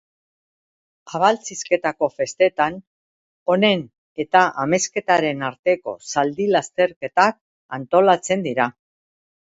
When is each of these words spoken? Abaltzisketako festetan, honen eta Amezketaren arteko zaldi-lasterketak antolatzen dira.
Abaltzisketako 1.19 2.09
festetan, 2.21 2.79
honen 3.55 3.85
eta 4.25 4.43
Amezketaren 4.67 5.47
arteko 5.53 5.97
zaldi-lasterketak 6.17 7.43
antolatzen 7.83 8.49
dira. 8.53 8.73